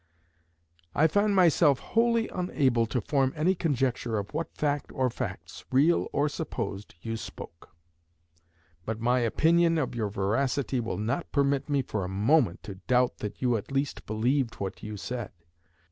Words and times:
I 0.95 1.05
find 1.05 1.35
myself 1.35 1.77
wholly 1.77 2.27
unable 2.29 2.87
to 2.87 2.99
form 3.01 3.33
any 3.35 3.53
conjecture 3.53 4.17
of 4.17 4.33
what 4.33 4.55
fact 4.57 4.91
or 4.93 5.11
facts, 5.11 5.63
real 5.69 6.07
or 6.11 6.27
supposed, 6.27 6.95
you 7.03 7.15
spoke. 7.15 7.75
But 8.83 8.99
my 8.99 9.19
opinion 9.19 9.77
of 9.77 9.93
your 9.93 10.09
veracity 10.09 10.79
will 10.79 10.97
not 10.97 11.31
permit 11.31 11.69
me 11.69 11.83
for 11.83 12.03
a 12.03 12.09
moment 12.09 12.63
to 12.63 12.79
doubt 12.87 13.19
that 13.19 13.43
you 13.43 13.55
at 13.57 13.71
least 13.71 14.07
believed 14.07 14.55
what 14.55 14.81
you 14.81 14.97
said. 14.97 15.29